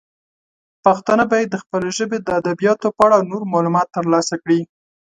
[0.83, 4.59] پښتانه باید د خپلې ژبې د ادبیاتو په اړه نور معلومات ترلاسه کړي.